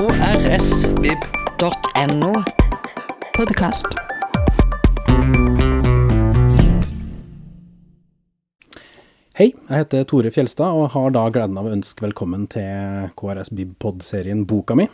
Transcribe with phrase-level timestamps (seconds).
[0.00, 1.10] krsvib.no.
[3.36, 3.86] Podkast.
[9.36, 13.52] Hei, jeg heter Tore Fjelstad og har da gleden av å ønske velkommen til KRS
[13.52, 14.88] Bibpod-serien Boka mi.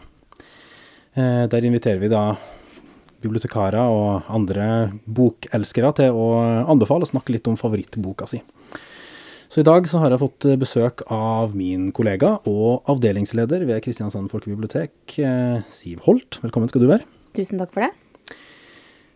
[1.15, 2.35] Eh, Der inviterer vi da
[3.23, 6.27] bibliotekarer og andre bokelskere til å
[6.67, 8.43] anbefale å snakke litt om favorittboka si.
[9.49, 14.31] Så i dag så har jeg fått besøk av min kollega og avdelingsleder ved Kristiansand
[14.33, 16.41] folkebibliotek, eh, Siv Holt.
[16.43, 17.07] Velkommen skal du være.
[17.37, 17.93] Tusen takk for det.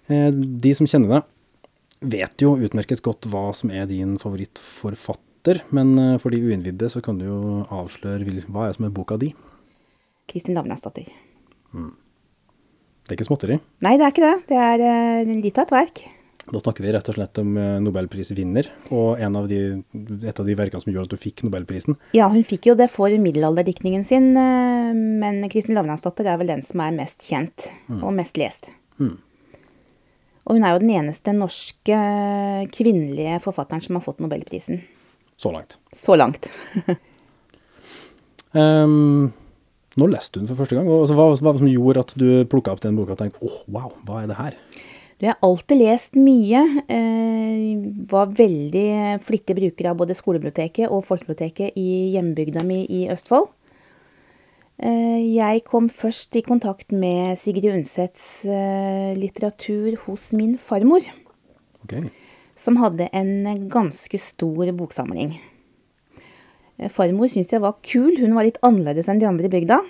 [0.09, 1.25] Eh, De som kjenner deg,
[2.15, 7.03] vet jo utmerket godt hva som er din favorittforfatter, men eh, for de uinnvidde så
[7.03, 9.35] kan du jo avsløre hva er som er boka di.
[10.31, 11.11] Kristin Lavnesdatter.
[11.75, 13.59] Det er ikke småtteri.
[13.83, 14.37] Nei, det er ikke det.
[14.47, 14.87] Det er
[15.27, 16.07] eh, litt av et verk.
[16.49, 19.61] Da snakker vi rett og slett om eh, nobelprisvinner, og en av de,
[20.25, 21.99] et av de verkene som gjorde at du fikk nobelprisen.
[22.17, 26.65] Ja, hun fikk jo det for middelalderdiktningen sin, eh, men Kristin Lavransdatter er vel den
[26.67, 27.69] som er mest kjent
[28.01, 28.73] og mest lest.
[30.51, 31.99] Og hun er jo den eneste norske
[32.75, 34.81] kvinnelige forfatteren som har fått nobelprisen.
[35.39, 35.79] Så langt.
[35.95, 36.51] Så langt.
[38.53, 39.31] Um,
[40.01, 40.89] nå leste du den for første gang?
[40.91, 43.47] Og altså, hva var det som gjorde at du plukka opp den boka og tenkte
[43.47, 44.59] åh, wow, hva er det her?
[45.21, 46.61] Du har alltid lest mye.
[46.89, 53.51] Eh, var veldig flittig bruker av både skolebiblioteket og folkebiblioteket i hjembygda mi i Østfold.
[54.81, 61.05] Eh, jeg kom først i kontakt med Sigrid Undsets eh, litteratur hos min farmor,
[61.85, 62.09] Okay.
[62.57, 65.37] som hadde en ganske stor boksamling.
[66.89, 69.83] Farmor syntes jeg var kul, hun var litt annerledes enn de andre i bygda.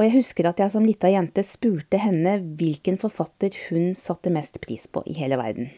[0.00, 4.56] Og jeg husker at jeg som lita jente spurte henne hvilken forfatter hun satte mest
[4.64, 5.68] pris på i hele verden.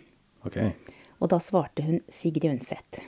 [0.46, 0.70] Okay.
[1.18, 3.00] Og da svarte hun Sigrid Undset.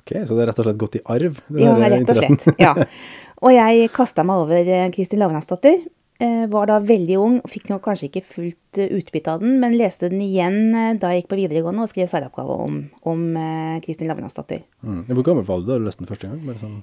[0.00, 1.42] Ok, Så det er rett og slett gått i arv?
[1.60, 2.46] Ja, rett og slett.
[2.64, 2.72] Ja.
[3.42, 5.84] Og jeg kasta meg over eh, Kristin Lavransdatter.
[6.22, 9.56] Eh, Var da veldig ung, og fikk nok kanskje ikke fullt eh, utbytte av den,
[9.60, 12.76] men leste den igjen eh, da jeg gikk på videregående og skrev særoppgave om,
[13.12, 14.62] om eh, Kristin Lavransdatter.
[14.86, 15.00] Mm.
[15.10, 16.38] Hvor gammel var du da du leste den første gang?
[16.46, 16.78] Bare sånn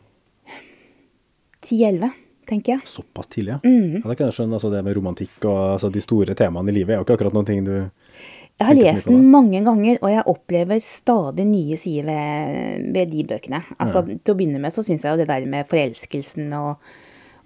[1.64, 2.12] 10-11,
[2.50, 2.88] tenker jeg.
[2.90, 3.60] Såpass tidlig, ja.
[3.64, 4.00] Mm.
[4.02, 4.58] ja det kan jeg skjønne.
[4.58, 7.38] Altså, det med romantikk og altså, de store temaene i livet er jo ikke akkurat
[7.38, 12.10] noen ting du Jeg har lest den mange ganger, og jeg opplever stadig nye sider
[12.10, 13.62] ved, ved de bøkene.
[13.78, 16.92] Altså, Til å begynne med så syns jeg jo det der med forelskelsen og,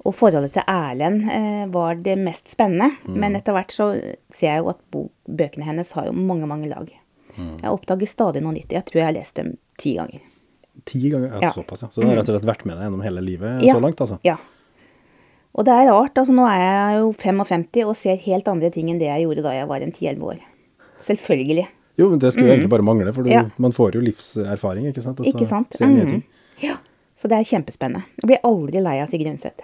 [0.04, 2.90] og forholdet til Erlend eh, var det mest spennende.
[3.06, 3.20] Mm.
[3.22, 3.92] Men etter hvert så
[4.34, 4.82] ser jeg jo at
[5.30, 6.90] bøkene hennes har jo mange, mange lag.
[7.38, 7.58] Mm.
[7.62, 8.74] Jeg oppdager stadig noe nytt.
[8.74, 10.26] Jeg tror jeg har lest dem ti ganger.
[10.90, 11.30] Ti ganger?
[11.36, 11.52] Ja, Ja.
[11.54, 11.90] Såpass, ja.
[11.94, 13.78] Så du har rett og slett vært med deg gjennom hele livet Ja.
[13.78, 14.18] så langt, altså?
[14.26, 14.38] Ja.
[15.56, 16.16] Og det er rart.
[16.18, 19.44] altså Nå er jeg jo 55 og ser helt andre ting enn det jeg gjorde
[19.46, 20.40] da jeg var en 10-11 år.
[21.04, 21.68] Selvfølgelig.
[22.00, 23.44] Jo, men det skulle jo egentlig bare mangle, for du, Ja.
[23.62, 25.20] man får jo livserfaring, ikke sant?
[25.20, 25.74] Og så Ikke sant?
[25.78, 26.10] ser nye Mhm.
[26.10, 26.24] ting.
[26.64, 26.78] Ja.
[27.16, 28.04] Så det er kjempespennende.
[28.24, 29.62] Jeg blir aldri lei av Sigrid Undset.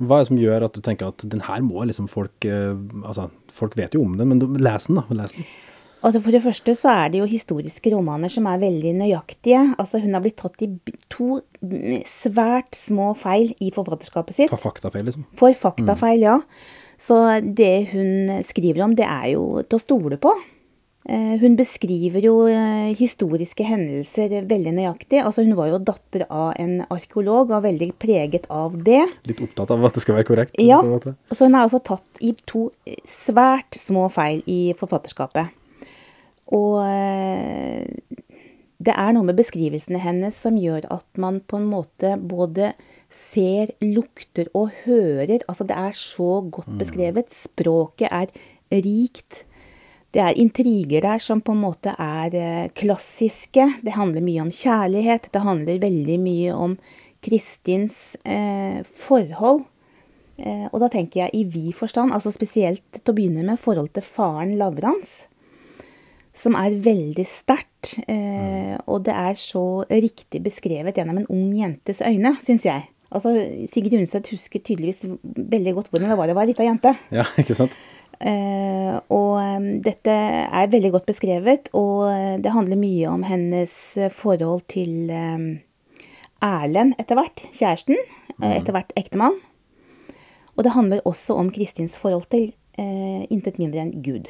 [0.00, 2.72] Hva er det som gjør at du tenker at den her må liksom folk eh,
[3.04, 5.02] Altså, folk vet jo om den, men les den, da.
[5.10, 5.44] Les den.
[6.00, 9.62] Altså For det første så er det jo historiske romaner som er veldig nøyaktige.
[9.80, 10.70] Altså Hun har blitt tatt i
[11.12, 14.52] to mm, svært små feil i forfatterskapet sitt.
[14.52, 15.26] For faktafeil, liksom.
[15.36, 16.38] For faktafeil, ja.
[17.00, 20.32] Så det hun skriver om, det er jo til å stole på.
[21.08, 25.22] Eh, Hun beskriver jo eh, historiske hendelser veldig nøyaktig.
[25.24, 29.00] Altså Hun var jo datter av en arkeolog og veldig preget av det.
[29.28, 30.60] Litt opptatt av at det skal være korrekt.
[30.60, 30.82] Ja,
[31.32, 32.68] så hun er altså tatt i to
[33.08, 35.56] svært små feil i forfatterskapet.
[36.56, 37.86] Og eh,
[38.80, 42.72] det er noe med beskrivelsene hennes som gjør at man på en måte både
[43.10, 45.42] ser, lukter og hører.
[45.50, 47.32] Altså det er så godt beskrevet.
[47.34, 48.30] Språket er
[48.70, 49.44] rikt.
[50.10, 53.66] Det er intriger der som på en måte er eh, klassiske.
[53.84, 55.28] Det handler mye om kjærlighet.
[55.30, 56.78] Det handler veldig mye om
[57.22, 59.62] Kristins eh, forhold.
[60.40, 63.92] Eh, og da tenker jeg i vid forstand, altså spesielt til å begynne med forhold
[63.94, 65.28] til faren Lavrans,
[66.36, 67.96] som er veldig sterkt.
[68.06, 72.86] Eh, og det er så riktig beskrevet gjennom en ung jentes øyne, syns jeg.
[73.10, 73.32] Altså,
[73.72, 76.94] Sigrid Undset husker tydeligvis veldig godt hvordan det var å være lita jente.
[77.14, 77.74] Ja, ikke sant?
[78.20, 83.72] Eh, og eh, dette er veldig godt beskrevet, og eh, det handler mye om hennes
[83.96, 85.46] eh, forhold til eh,
[86.44, 87.96] Erlend etter hvert, kjæresten,
[88.38, 89.40] eh, etter hvert ektemann.
[90.56, 92.50] Og det handler også om Kristins forhold til
[92.80, 94.28] intet mindre enn Gud.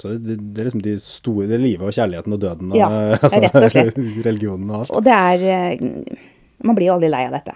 [0.00, 2.78] Så det, det er liksom de store Det er livet og kjærligheten og døden og
[2.80, 2.88] Ja,
[3.22, 4.00] rett og slett.
[4.28, 4.90] religionen og alt.
[4.98, 6.18] Og det er eh,
[6.66, 7.54] Man blir jo aldri lei av dette.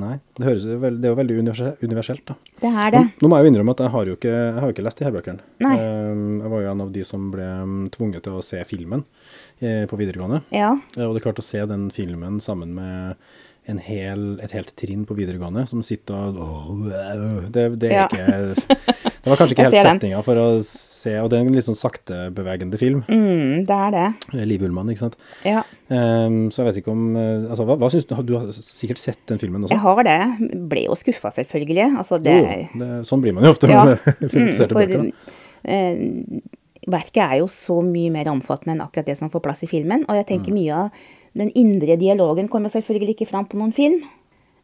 [0.00, 0.14] Nei.
[0.38, 1.34] Det, høres det er jo veldig
[1.82, 2.34] universelt, da.
[2.62, 3.00] Det er det.
[3.20, 5.04] Nå må jeg jo innrømme at jeg har jo ikke, har jo ikke lest de
[5.04, 5.42] her bøkene.
[5.66, 5.74] Nei.
[5.76, 9.02] Eh, Jeg var jo en av de som ble mm, tvunget til å se filmen
[9.60, 10.40] eh, på videregående.
[10.54, 10.70] Ja.
[10.96, 13.20] Eh, Og det er klart å se den filmen sammen med
[13.70, 16.88] en hel, et helt trinn på videregående som sitter og
[17.54, 18.06] Det, det er Ja.
[18.08, 21.66] ikke Det var kanskje ikke helt settinga for å se Og det er en litt
[21.66, 23.04] sånn saktebevegende film.
[23.06, 24.06] Mm, det er det.
[24.34, 25.14] Eh, Liv Ullmann, ikke sant.
[25.46, 25.62] Ja.
[25.88, 28.16] Um, så jeg vet ikke om eh, Altså, hva, hva synes du?
[28.26, 29.74] Du har sikkert sett den filmen også?
[29.76, 30.18] Jeg har det.
[30.72, 31.86] Ble jo skuffa, selvfølgelig.
[32.02, 33.84] Altså, det Jo, det, sånn blir man jo ofte Ja.
[33.94, 35.06] med Mm, filmatiserte bøker.
[35.06, 35.36] da.
[35.70, 36.42] eh,
[36.90, 40.02] verket er jo så mye mer omfattende enn akkurat det som får plass i filmen.
[40.08, 40.58] Og jeg tenker Mm.
[40.58, 40.90] mye av
[41.38, 44.02] den indre dialogen kommer selvfølgelig ikke fram på noen film.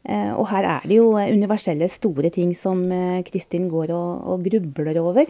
[0.07, 4.25] Eh, og her er det jo eh, universelle, store ting som eh, Kristin går og,
[4.33, 5.29] og grubler over.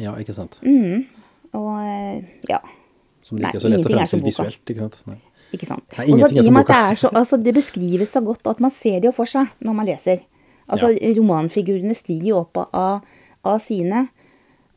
[0.00, 0.60] Ja, ikke sant.
[0.64, 1.04] Mm.
[1.58, 1.76] Og
[2.48, 2.58] ja,
[3.24, 4.62] Som det ikke er så lett å fremstille visuelt.
[4.64, 4.98] ikke sant?
[5.08, 5.18] Nei.
[5.56, 5.86] ikke sant.
[5.96, 8.60] Nei, Også i og med at det er så Altså, det beskrives så godt at
[8.60, 10.24] man ser det jo for seg når man leser.
[10.68, 13.06] Altså, romanfigurene stiger jo opp av,
[13.48, 14.06] av sine.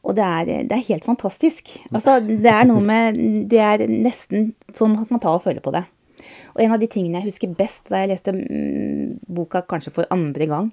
[0.01, 1.75] Og det er, det er helt fantastisk.
[1.91, 3.19] Altså, det er noe med
[3.51, 5.83] Det er nesten sånn at man tar og føler på det.
[6.55, 10.09] Og en av de tingene jeg husker best da jeg leste mm, boka kanskje for
[10.13, 10.71] andre gang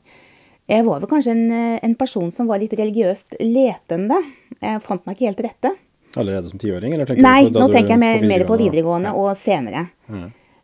[0.68, 4.18] Jeg var vel kanskje en, eh, en person som var litt religiøst letende.
[4.60, 5.70] Jeg fant meg ikke helt til rette.
[6.18, 6.92] Allerede som tiåring?
[6.94, 9.86] eller tenker Nei, du på nå tenker jeg mer, mer på videregående og senere.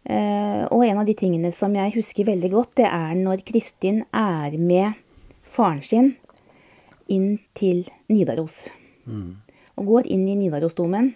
[0.05, 4.03] Eh, og en av de tingene som jeg husker veldig godt, det er når Kristin
[4.13, 5.01] er med
[5.45, 6.13] faren sin
[7.09, 8.67] inn til Nidaros.
[9.75, 11.15] Og går inn i Nidarosdomen.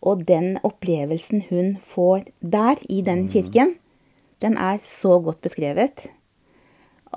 [0.00, 3.76] Og den opplevelsen hun får der, i den kirken,
[4.40, 6.08] den er så godt beskrevet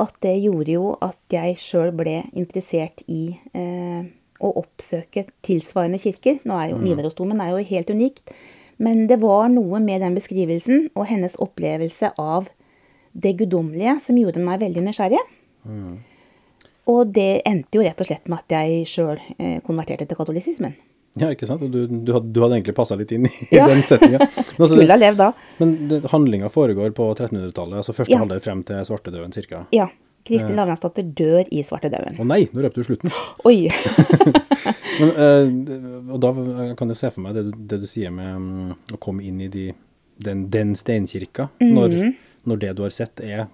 [0.02, 4.02] at det gjorde jo at jeg sjøl ble interessert i eh,
[4.44, 6.40] å oppsøke tilsvarende kirker.
[6.48, 8.34] Nå er jo Nidarosdomen er jo helt unikt,
[8.82, 12.50] men det var noe med den beskrivelsen og hennes opplevelse av
[13.14, 15.22] det guddommelige som gjorde meg veldig nysgjerrig.
[16.90, 20.74] Og det endte jo rett og slett med at jeg sjøl eh, konverterte til katolisismen.
[21.22, 21.62] Ja, ikke sant?
[21.70, 23.68] Du, du, hadde, du hadde egentlig passa litt inn i Ja.
[23.70, 24.20] den settinga.
[24.54, 25.32] Altså, Skulle ha levd da.
[25.60, 25.76] men
[26.12, 28.22] handlinga foregår på 1300-tallet, altså første Ja.
[28.24, 29.66] halvdel frem til svartedauden cirka.
[29.76, 29.90] Ja.
[30.24, 32.16] Kristin Lavransdatter dør i svartedauden.
[32.16, 33.12] Å nei, nå røpte du slutten.
[33.50, 33.68] Oi!
[35.00, 36.32] Men, eh, og da
[36.80, 39.42] kan du se for meg det du, det du sier med mm, å komme inn
[39.44, 39.68] i de,
[40.24, 42.14] den, den steinkirka, når, -hmm.
[42.50, 43.48] når det du har sett er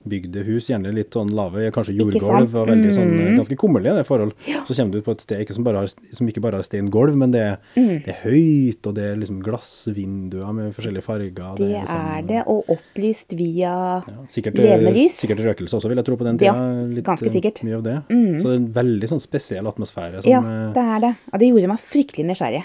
[0.00, 4.06] trebygde hus, gjerne litt sånn lave, kanskje jordgulv, og veldig sånn eh, ganske kummerlige det
[4.08, 4.32] forhold.
[4.66, 7.16] Så kommer du på et sted ikke som, bare har, som ikke bare har steingulv,
[7.20, 7.90] men det, er- mm.
[8.06, 11.54] det er høyt, og det er liksom glassvinduer med forskjellige farger.
[11.60, 15.18] Det liksom, er det, og opplyst via ja, sikkert, levelys.
[15.20, 16.54] sikkert røkelse også, vil jeg tro på den Ja,
[16.88, 17.62] litt, ganske eh, sikkert.
[17.66, 17.96] Mye av det.
[18.08, 20.22] Så det er en veldig sånn spesiell atmosfære.
[20.24, 21.14] Som, Ja, eh, det er det.
[21.32, 22.64] Og det gjorde meg fryktelig nysgjerrig.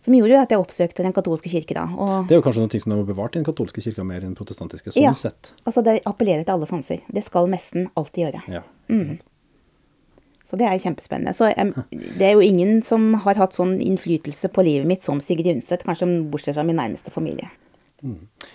[0.00, 1.86] Som gjorde jo at jeg oppsøkte den katolske kirke da.
[2.28, 4.36] Det er jo kanskje noe som er har bevart i den katolske kirka mer enn
[4.38, 5.12] protestantiske, sånn Ja.
[5.12, 5.52] sett.
[5.66, 7.00] altså, det appellerer til alle sanser.
[7.10, 8.42] Det skal messen alltid gjøre.
[8.48, 8.62] Ja.
[8.88, 9.18] Mm.
[10.48, 11.34] Så det er kjempespennende.
[11.34, 11.50] Så
[12.18, 15.82] det er jo ingen som har hatt sånn innflytelse på livet mitt som Sigrid Undset,
[15.84, 17.50] kanskje bortsett fra min nærmeste familie.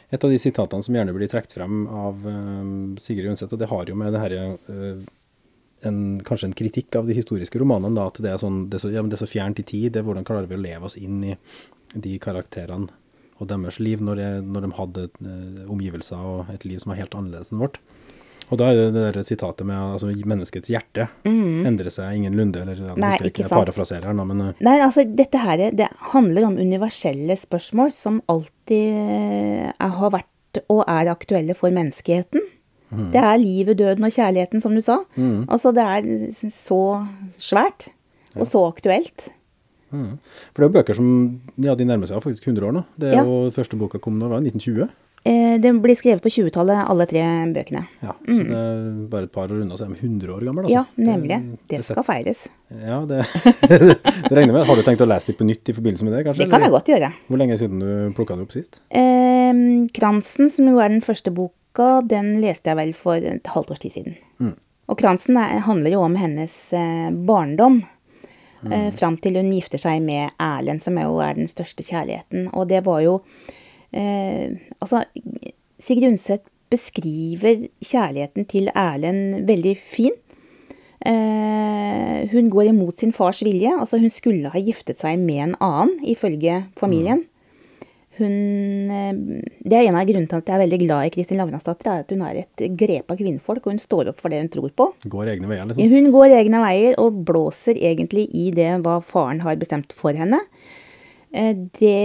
[0.10, 2.24] Et av de sitatene som gjerne blir trukket frem av
[3.04, 5.04] Sigrid Undset, og det har jo med det herre eh,
[5.88, 8.86] en, Kanskje en kritikk av de historiske romanene, da, at det er, sånn, det, er
[8.86, 9.92] så, ja, men det er så fjernt i tid.
[9.94, 11.38] Det er hvordan klarer vi å leve oss inn i
[11.94, 12.92] de karakterene
[13.42, 17.02] og deres liv når, jeg, når de hadde eh, omgivelser og et liv som var
[17.02, 17.80] helt annerledes enn vårt.
[18.52, 21.08] Og da er det det der sitatet med altså, menneskets hjerte
[21.66, 23.00] endrer seg ingenlunde, eller Mm.
[23.00, 24.06] Nei, jeg ikke ikke sant.
[24.06, 29.72] her men eh, Nei, altså dette her, det handler om universelle spørsmål som alltid eh,
[29.72, 32.44] er, har vært og er aktuelle for menneskeheten.
[33.14, 35.00] Det er livet, døden og kjærligheten, som du sa.
[35.48, 36.82] Altså det er så
[37.38, 37.90] svært
[38.36, 39.30] og så aktuelt.
[39.94, 40.18] Mm.
[40.54, 41.10] For det er jo bøker som
[41.62, 42.84] ja, de nærmer seg faktisk 100 år nå.
[42.98, 43.24] Det er Ja.
[43.30, 44.90] jo Første boka kom i 1920.
[45.26, 47.22] Eh, det blir skrevet på 20-tallet, alle tre
[47.54, 47.86] bøkene.
[48.04, 50.66] Ja, Så det er bare et par år unna, så er de 100 år gamle.
[50.66, 50.84] Altså.
[50.98, 51.06] Mm.
[51.06, 51.38] Ja, nemlig.
[51.70, 52.42] Det det skal feires.
[52.74, 53.22] Ja, det,
[54.28, 54.66] det regner med.
[54.68, 56.26] Har du tenkt å lese dem på nytt i forbindelse med det?
[56.26, 56.44] kanskje?
[56.44, 57.12] Det kan jeg godt gjøre.
[57.30, 58.82] Hvor lenge siden du plukka dem opp sist?
[58.92, 59.54] Eh,
[59.96, 61.56] Kransen, som jo er den første boka,
[62.10, 64.18] den leste jeg vel for et halvt års tid siden.
[64.92, 67.82] Og Kransen er, handler jo om hennes eh, barndom.
[68.72, 72.50] Eh, fram til hun gifter seg med Erlend, som jo er den største kjærligheten.
[72.56, 73.18] Og det var jo
[73.92, 75.04] eh, Altså,
[75.80, 80.16] Sigrid Undset beskriver kjærligheten til Erlend veldig fin.
[81.04, 83.72] Eh, hun går imot sin fars vilje.
[83.76, 87.26] Altså, hun skulle ha giftet seg med en annen, ifølge familien.
[88.18, 89.14] Hun, eh,
[89.66, 92.04] det er en av grunnene til at jeg er veldig glad i Kristin Lavransdatter, er
[92.04, 94.70] at hun er et grep av kvinnfolk, og hun står opp for det hun tror
[94.78, 94.88] på.
[95.10, 95.90] Går egne veier, liksom?
[95.96, 100.40] Hun går egne veier og blåser egentlig i det hva faren har bestemt for henne.
[101.34, 101.98] Eh, Det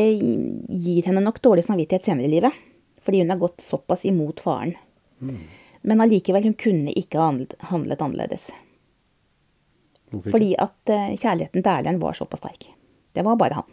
[0.72, 2.52] gir henne nok dårlig samvittighet senere i livet,
[3.04, 4.74] fordi hun har gått såpass imot faren.
[5.82, 7.28] Men allikevel, hun kunne ikke ha
[7.70, 8.48] handlet annerledes.
[10.08, 10.32] Hvorfor ikke?
[10.32, 12.70] Fordi at eh, kjærligheten til Erlend var såpass sterk.
[13.12, 13.64] Det var bare han.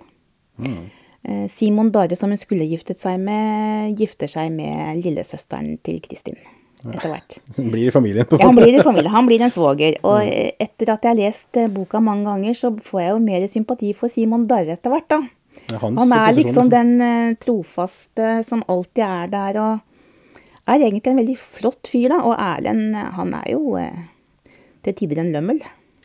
[0.59, 0.85] Mm.
[1.25, 6.37] Eh, Simon Darre, som hun skulle giftet seg med, gifter seg med lillesøsteren til Kristin
[6.85, 7.37] etter hvert.
[7.57, 9.11] Han blir i familien, på en Ja, han blir i familien.
[9.11, 9.97] han blir en svoger.
[10.09, 13.23] Og eh, etter at jeg har lest eh, boka mange ganger, så får jeg jo
[13.25, 15.23] mer sympati for Simon Darre etter hvert, da.
[15.81, 21.23] Hans Han er liksom den eh, trofaste som alltid er der, og er egentlig en
[21.23, 22.21] veldig flott fyr, da.
[22.27, 23.79] Og Erlend, han er jo
[24.85, 25.63] til tider en lømmel.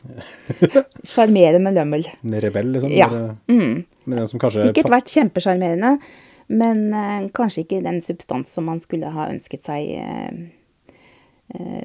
[1.11, 2.07] Sjarmerende lømmel.
[2.25, 2.93] En rebell, liksom.
[2.95, 3.09] Ja.
[3.51, 3.85] Mm.
[4.31, 5.97] Sikkert vært kjempesjarmerende,
[6.51, 10.97] men uh, kanskje ikke den substans som man skulle ha ønsket seg uh,
[11.57, 11.85] uh,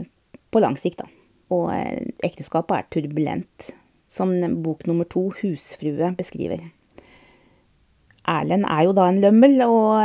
[0.51, 1.11] på lang sikt, da.
[1.53, 1.69] Og
[2.25, 3.69] ekteskapet er turbulent,
[4.09, 4.31] som
[4.63, 6.63] bok nummer to, 'Husfrue', beskriver.
[8.25, 10.01] Erlend er jo da en lømmel, og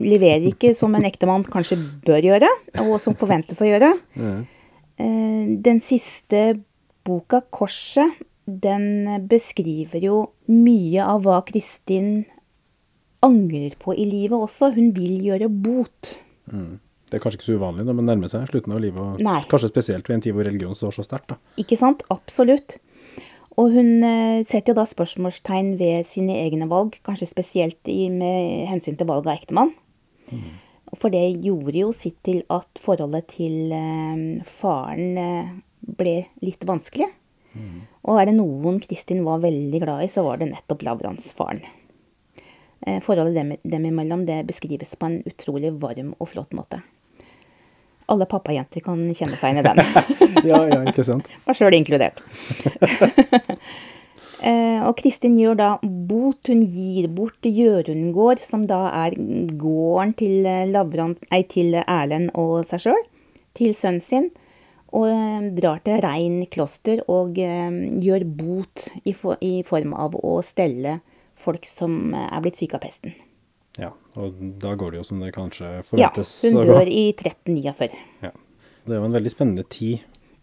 [0.00, 2.48] leverer ikke som en ektemann kanskje bør gjøre,
[2.86, 3.92] og som forventes å gjøre.
[4.96, 6.62] Den siste
[7.04, 10.16] boka, 'Korset', den beskriver jo
[10.50, 12.24] mye av hva Kristin
[13.22, 14.72] angrer på i livet også.
[14.74, 16.16] Hun vil gjøre bot.
[16.50, 16.80] Mm.
[17.06, 19.36] Det er kanskje ikke så uvanlig når man nærmer seg slutten av livet, og Nei.
[19.50, 21.36] kanskje spesielt ved en tid hvor religion står så sterkt.
[21.60, 22.02] Ikke sant?
[22.10, 22.78] Absolutt.
[23.60, 28.64] Og hun eh, setter jo da spørsmålstegn ved sine egne valg, kanskje spesielt i, med
[28.70, 29.74] hensyn til valg av ektemann.
[30.96, 37.10] For det gjorde jo sitt til at forholdet til eh, faren eh, ble litt vanskelig.
[38.02, 41.62] Og er det noen Kristin var veldig glad i, så var det nettopp Lavrans faren.
[42.86, 46.80] Eh, Forholdet dem, dem imellom det beskrives på en utrolig varm og flott måte.
[48.10, 49.82] Alle pappajenter kan kjenne seg inn i den.
[50.50, 51.28] Ja, ja, ikke sant?
[51.46, 52.22] Meg sjøl inkludert.
[54.42, 56.48] Eh, og Kristin gjør da bot.
[56.50, 62.82] Hun gir bort Gjørundgård, som da er gården til, eh, nei, til Erlend og seg
[62.82, 62.98] sjøl,
[63.54, 64.26] til sønnen sin.
[64.92, 67.72] Og eh, drar til Rein kloster og eh,
[68.04, 70.98] gjør bot i, for, i form av å stelle
[71.38, 73.14] folk som eh, er blitt syke av pesten.
[73.80, 73.88] Ja,
[74.20, 76.74] og da går det jo som det kanskje Ja, forventes hun å gå.
[76.76, 78.02] dør i 1349.
[78.26, 78.32] Ja.
[78.84, 80.02] Det er jo en veldig spennende tid.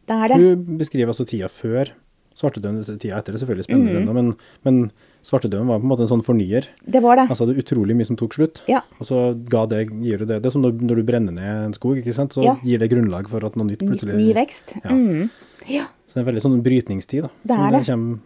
[0.10, 0.40] Det er det.
[0.42, 1.92] Du beskriver altså tida før
[2.40, 2.82] svartedauden.
[3.00, 4.32] Tida etter er selvfølgelig spennende, ennå, men,
[4.68, 4.80] men
[5.28, 6.70] svartedauden var på en måte en sånn fornyer.
[6.88, 7.28] Det var det.
[7.30, 8.64] Altså det er utrolig mye som tok slutt.
[8.72, 8.82] Ja.
[9.00, 12.00] Og så ga det, gir det, det er som når, du brenner ned en skog,
[12.02, 12.36] ikke sant?
[12.38, 12.56] så Ja.
[12.64, 14.78] gir det grunnlag for at noe nytt plutselig ny vekst.
[14.82, 14.90] Ja.
[14.96, 15.30] Mm.
[15.68, 15.86] ja.
[16.08, 17.32] Så det er en veldig sånn brytningstid, da.
[17.44, 17.86] Det er det.
[17.92, 18.20] kommer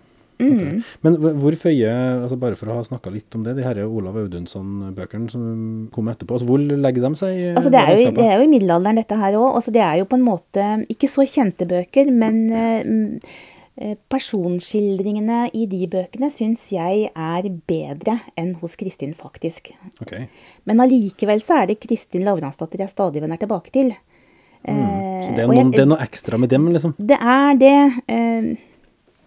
[0.43, 0.83] Mm.
[1.03, 4.15] Men hvor- føyer, altså bare for å ha snakka litt om det, de her Olav
[4.17, 8.37] Audunson-bøkene som kom etterpå, altså hvor legger de seg Altså det, er jo, det er
[8.39, 9.55] jo i middelalderen dette her òg.
[9.55, 13.29] Altså det er jo på en måte ikke så kjente bøker, men mm, eh,
[14.09, 19.71] personskildringene i de bøkene syns jeg er bedre enn hos Kristin, faktisk.
[20.01, 20.27] Okay.
[20.69, 23.93] Men allikevel så er det Kristin Lavransdatter jeg stadig vender tilbake til.
[24.63, 24.83] Mm.
[25.23, 26.93] Så Eh, det er, noen, jeg- det er noe ekstra med dem, liksom?
[26.97, 28.03] det er det.
[28.07, 28.55] eh,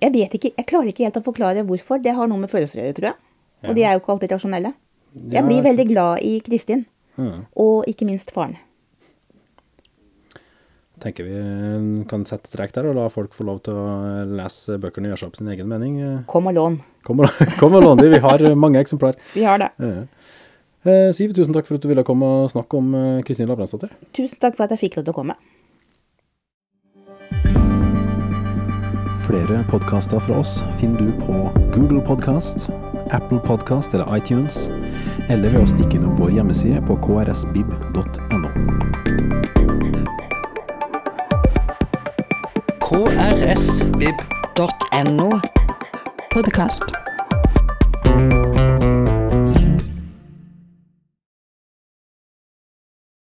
[0.01, 2.03] Jeg vet ikke, jeg klarer ikke helt å forklare hvorfor.
[2.03, 3.15] Det har noe med følelser å gjøre, tror jeg.
[3.71, 4.75] Og de er jo ikke alltid rasjonelle.
[5.31, 6.85] Jeg blir veldig glad i Kristin,
[7.17, 7.47] Mm.
[7.57, 8.57] og ikke minst faren.
[11.03, 13.89] Tenker vi kan sette strek der og la folk få lov til å
[14.39, 15.99] lese bøkene og gjøre seg opp sin egen mening.
[16.31, 16.79] Kom og lån.
[17.05, 19.19] Kom og, kom og lån de, vi har mange eksemplar.
[19.35, 19.73] Vi har det.
[20.87, 23.93] Eh, Siv, tusen takk for at du ville komme og snakke om eh, Kristin Lavransdatter.
[24.17, 25.37] Tusen takk for at jeg fikk lov til å komme.
[29.27, 32.69] Flere podkaster fra oss finner du på Google Podkast,
[33.11, 34.69] Apple Podkast eller iTunes,
[35.27, 38.06] eller ved å stikke innom vår hjemmeside på krsbib.no.
[43.97, 45.41] krsvib.no.
[46.31, 47.06] Podkast.